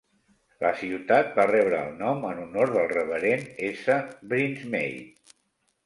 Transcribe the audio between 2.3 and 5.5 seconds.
en honor del reverend S. Brinsmade.